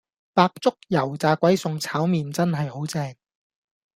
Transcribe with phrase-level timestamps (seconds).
[0.33, 3.13] 白粥油炸鬼送炒麵真係好正